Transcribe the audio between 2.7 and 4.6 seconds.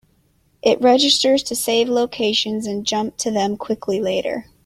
jump to them quickly later.